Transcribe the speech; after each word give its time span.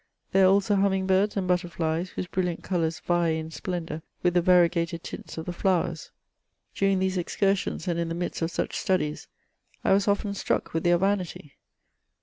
There 0.31 0.45
are 0.47 0.51
also 0.51 0.77
humming 0.77 1.05
birds 1.05 1.37
and 1.37 1.47
butterflies, 1.47 2.09
whose 2.09 2.25
brilliant 2.25 2.63
colours 2.63 2.99
vie 3.01 3.33
in 3.37 3.51
splendour 3.51 4.01
with 4.23 4.33
the 4.33 4.41
variegated 4.41 5.03
tints 5.03 5.37
of 5.37 5.45
the 5.45 5.53
flowers 5.53 6.09
During 6.73 6.97
these 6.97 7.19
excursions, 7.19 7.87
and 7.87 7.99
in 7.99 8.09
the 8.09 8.15
midst 8.15 8.41
of 8.41 8.49
such 8.49 8.75
studies, 8.77 9.27
I 9.83 9.93
was 9.93 10.07
often 10.07 10.33
struck 10.33 10.73
with 10.73 10.85
their 10.85 10.97
vanity. 10.97 11.53